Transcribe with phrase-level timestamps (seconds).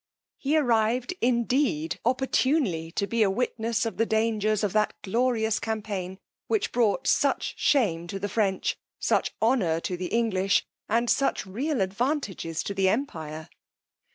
[0.39, 6.17] He arrived indeed opportunely to be a witness of the dangers of that glorious campaign
[6.47, 11.81] which brought such shame to the French, such honour to the English, and such real
[11.81, 13.47] advantages to the empire.